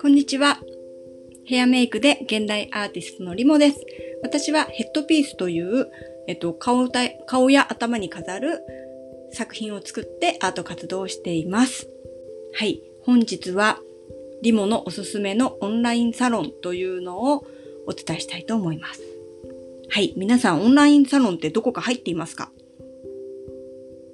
[0.00, 0.60] こんにちは。
[1.44, 3.84] ヘアメイクで現代アーティストのリモです。
[4.22, 5.90] 私はヘッドピースという、
[6.28, 6.88] えっと、顔
[7.26, 8.60] 顔や頭に飾る
[9.32, 11.88] 作品を作ってアート活動をしています。
[12.54, 12.80] はい。
[13.02, 13.80] 本日は
[14.42, 17.44] リモのおすすめのオンラインサロンというのを
[17.88, 19.02] お伝えしたいと思います。
[19.88, 20.14] はい。
[20.16, 22.52] 皆さんオンラインサロンってどこか入っていますか？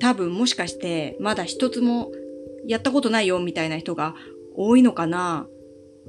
[0.04, 2.12] 多分もしかしてまだ一つも
[2.66, 4.14] やったことないよみたいな人が
[4.54, 5.46] 多いのかな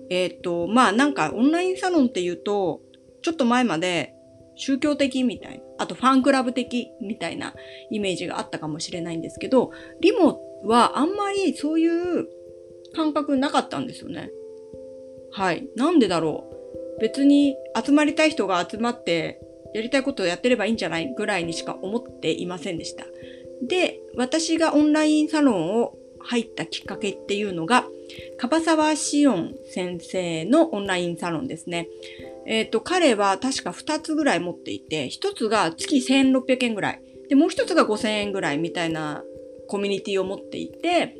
[0.09, 2.81] えっ、ー、と、まあなんかオンラインサロンっていうと、
[3.21, 4.13] ちょっと前まで
[4.57, 7.53] 宗教的みたいな、あとファンクラブ的みたいな
[7.89, 12.27] イメージがあったかもしれないんですけど、リモはあんまりそういう
[12.93, 14.29] 感覚なかったんですよね。
[15.31, 15.69] はい。
[15.77, 16.49] なんでだろ
[16.97, 16.99] う。
[16.99, 19.39] 別に集まりたい人が集まって
[19.73, 23.05] やりたいことをやってればいいんじゃないぐらいにしか思っていませんでした。
[23.61, 27.85] で、私がオンラインサロンを入ったきっかけっていうのが、
[28.37, 31.87] 樺沢志音先生のオンラインサロンですね。
[32.45, 37.01] えっ、ー、と、彼は確か2つぐらい持っていて、1つが月1600円ぐらい。
[37.29, 39.23] で、もう1つが5000円ぐらいみたいな
[39.67, 41.15] コミュニティを持っていて、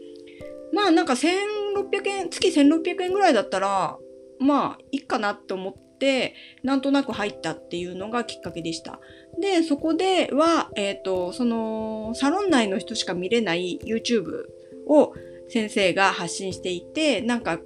[0.73, 3.97] まあなんか1600円、月1600円ぐらいだったら、
[4.39, 8.99] まあいいかなって思って、なんとなく入ったっていうのがきっかけでした。
[9.39, 14.45] で、そこでは、えっ、ー、と、その、サロン内の人しか見れない YouTube
[14.87, 15.13] を
[15.49, 17.59] 先生が発信していて、なんか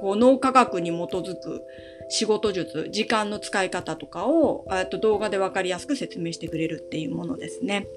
[0.00, 1.62] こう脳科学に基づく
[2.08, 7.88] 仕事術、時間の使い方とかをと動画でわかりやすく説明してくれるっていうものですね。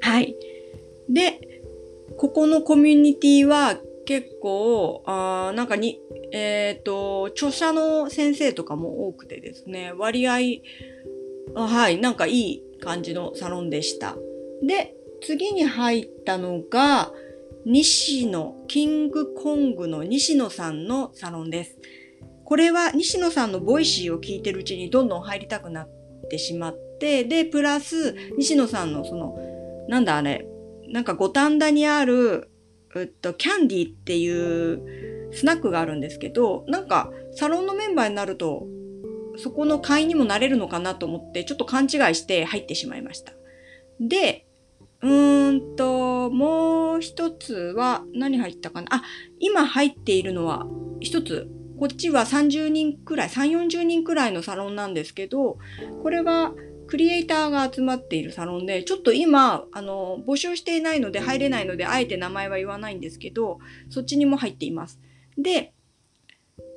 [0.00, 0.34] はい。
[1.08, 1.62] で、
[2.16, 6.00] ここのコミュニティは結構、あなんかに、
[6.32, 10.38] えっ、ー、と、著者の先生とかも多くてですね、割合、
[11.54, 14.16] はい、なんかいい感じのサロンでした。
[14.62, 17.12] で、次に入ったのが、
[17.64, 21.78] 西野、キングコングの西野さんのサロンです。
[22.44, 25.88] これは西野さんのボイシーを聞いてるうちにどんどん入りたくなっ
[26.28, 29.38] てしまって、で、プラス西野さんのその、
[29.88, 30.46] なんだあれ、
[30.88, 32.50] なんか五反田にある、
[32.94, 38.66] えっと、キャンディっていうスナックがあるんですけど、なんかサロンのメンバーになると、
[39.38, 43.32] そこの会員にもなれるのかなと思って、ちょっと勘違いして入ってしまいました。
[43.98, 44.46] で、
[45.00, 48.88] うーんと、もう一つは何入ったかな？
[48.96, 49.02] あ、
[49.40, 50.66] 今入っているのは
[51.00, 51.48] 一つ。
[51.78, 55.58] こっちは30人くらい、3、40人くらいのサロンなんですけど、
[56.02, 56.52] これは
[56.92, 65.00] クリエイターが集まっているサロンで、ちょっと今、あの、募集していないので入れないので、あえて名前は言わないんですけど、そっちにも入っています。
[65.38, 65.72] で、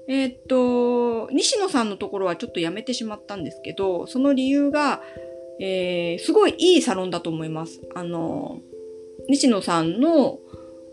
[0.08, 5.02] えー、っと、西野さんのところはちょっとやめてしまったんですけど、その理由が、
[5.60, 7.82] えー、すごいいいサロンだと思います。
[7.94, 8.62] あの、
[9.28, 10.40] 西野さんの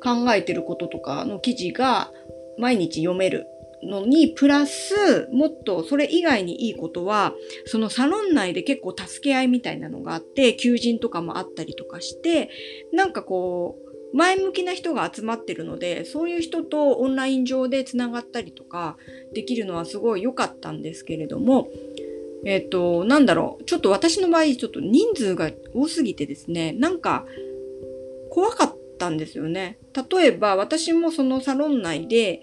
[0.03, 2.11] 考えてることとかの記事が
[2.59, 3.47] 毎日読める
[3.83, 7.35] のに、プラス、もっとそれ以外にいいことは、
[7.67, 12.51] そのサロン内で結構助け合いみたいなのがあって、求人とかもあったりとかして、
[12.93, 13.79] なんかこ
[14.13, 18.97] う、前向きな人が集まってるので、そういう人とオンライン上で繋がったりとか
[19.33, 21.71] できるのはすごい良かったんですけれども、
[22.45, 23.65] えっ、ー、と、なんだろう。
[23.65, 27.25] ちょっと私の場合、ちょっと人数が多すぎてですね、なんか、
[28.31, 29.79] 怖かったんですよね。
[30.11, 32.43] 例えば、私もそのサロン内で、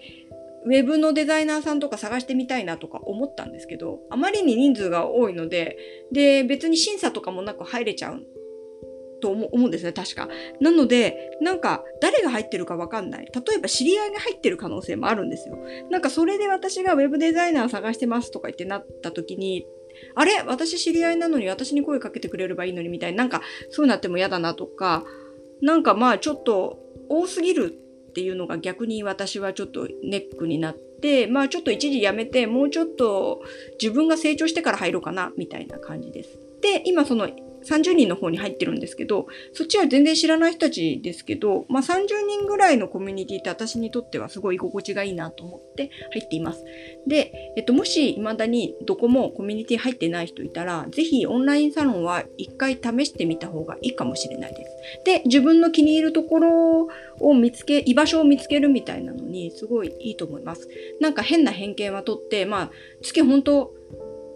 [0.66, 5.76] ウェブのデザイナーさんとか探してみたいなとか思ったんですけど、あまりに人数が多いので、
[6.12, 8.26] で、別に審査とかもなく入れちゃう
[9.20, 10.28] と思うんですね、確か。
[10.60, 13.26] なので、なんか、誰が入ってるかわかんない。
[13.26, 15.58] 例えば、知り合いが入ってる可能性もあるんですよ。
[15.90, 19.66] なんか、それで私がウェブデザイナー探してますとか言ってなった時に、
[20.14, 20.42] あれ？
[20.46, 25.04] 私知り合いなのに私に声かけてくれればいいのにみたいな、なんかそうなっても嫌だなとか、
[25.60, 26.78] なんかまあちょっと
[27.08, 27.74] 多すぎる
[28.10, 33.42] っていうのが逆に私はちょっとネックになって、まあちょっと一時やめて、もうちょっと
[33.80, 36.38] 自分が成長してから入ろうかな、みたいな感じです。
[36.60, 37.28] で、今その
[37.64, 46.64] 30人の方に入ってるんですけど、そっちは全然知らない人たちですけど、まあ30人ぐらいのコミュニティって私にとってはすごい居心地がいいなと思って入っています。
[47.06, 54.70] で、えっと、もし未だにどこもコミュニティ入ってない人いたら、ぜひオンラインサロンは一回試してみた方がいいかもしれないです。
[55.04, 56.88] で、自分の気に入るところ
[57.20, 60.68] を見つけ、居場所を見つけるみたいなのにすごいいいと思います。
[61.00, 62.70] なんか変な偏見は取って、まあ、
[63.02, 63.72] 月本当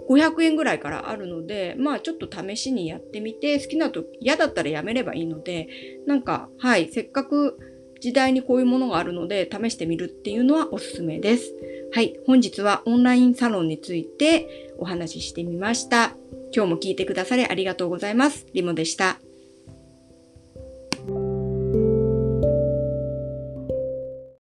[0.09, 5.69] 500円ぐらいからあるので、まあちょっと試しにやってみて、好きなと嫌だったらやめればいいので、
[6.07, 7.59] なんか、はい、せっかく
[8.01, 11.55] 時代にこういうものがあるので試してみるっていうのはおすすめです。
[11.93, 16.17] はい、本日はオンラインサロンについてお話ししてみました。
[16.55, 18.47] 今日も聞いてくださりありがとうございます。
[18.53, 19.24] リモでした。